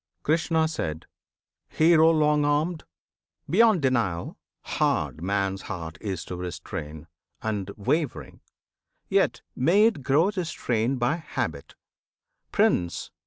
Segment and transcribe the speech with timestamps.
[0.23, 0.67] Krishna.
[1.69, 2.85] Hero long armed!
[3.47, 7.05] beyond denial, hard Man's heart is to restrain,
[7.43, 8.41] and wavering;
[9.09, 11.75] Yet may it grow restrained by habit,
[12.51, 13.11] Prince!